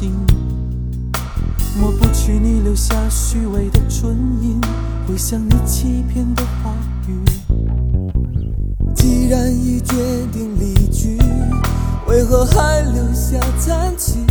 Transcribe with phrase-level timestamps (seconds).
[0.00, 0.14] 心，
[1.78, 4.58] 抹不去你留下虚伪的唇印，
[5.06, 6.72] 回想你欺骗的话
[7.06, 7.20] 语。
[8.94, 9.96] 既然已决
[10.32, 11.18] 定离去，
[12.08, 14.24] 为何还留下残情？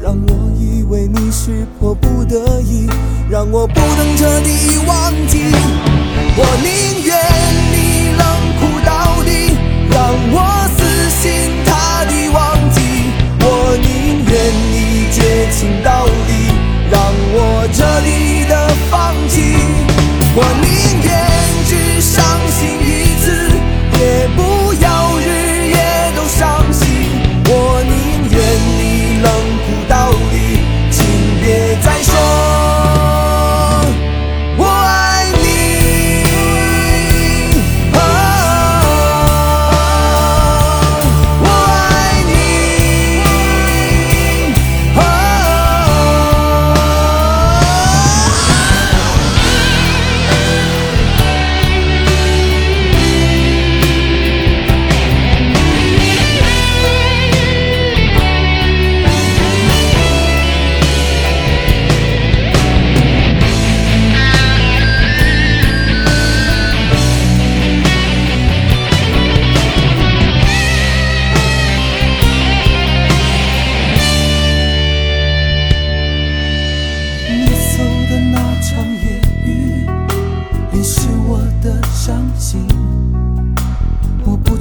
[0.00, 2.86] 让我以为你是迫不得已，
[3.28, 5.52] 让我不能彻底忘记，
[6.38, 7.63] 我宁愿。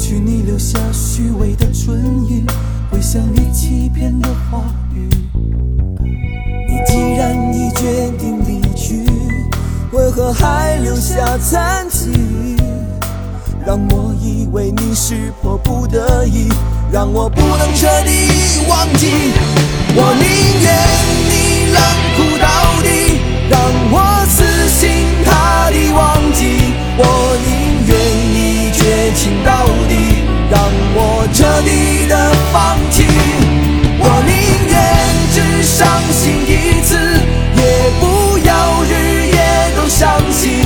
[0.04, 1.96] 去你留下虚伪的唇
[2.28, 2.46] 印，
[2.92, 4.62] 回想你欺骗的话
[4.94, 5.08] 语。
[6.68, 9.06] 你既然已决定离去，
[9.94, 12.58] 为何还留下残疾？
[13.66, 16.50] 让我以为你是迫不得已，
[16.92, 18.28] 让我不能彻底
[18.68, 19.08] 忘记。
[19.96, 20.26] 我宁
[20.64, 20.68] 愿
[21.32, 21.80] 你冷
[22.18, 22.46] 酷到
[22.84, 22.90] 底，
[23.50, 23.58] 让
[23.90, 23.96] 我
[24.28, 26.74] 死心塌地忘记。
[26.98, 27.02] 我
[27.46, 27.96] 宁愿
[28.34, 28.82] 你绝
[29.16, 29.63] 情到底，
[32.08, 33.06] 的放弃。
[34.00, 34.34] 我宁
[34.70, 34.78] 愿
[35.32, 36.96] 只伤心一次
[37.56, 40.63] 也不要日夜都伤心。